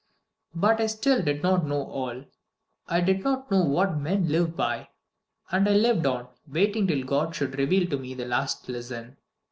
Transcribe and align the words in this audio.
"But 0.55 0.81
I 0.81 0.87
still 0.87 1.21
did 1.21 1.43
not 1.43 1.67
know 1.67 1.83
all. 1.83 2.25
I 2.87 3.01
did 3.01 3.23
not 3.23 3.51
know 3.51 3.63
What 3.63 3.99
men 3.99 4.29
live 4.29 4.55
by. 4.57 4.89
And 5.51 5.69
I 5.69 5.73
lived 5.73 6.07
on, 6.07 6.27
waiting 6.47 6.87
till 6.87 7.03
God 7.03 7.35
should 7.35 7.59
reveal 7.59 7.87
to 7.91 7.99
me 7.99 8.15
the 8.15 8.25
last 8.25 8.67
lesson. 8.67 9.17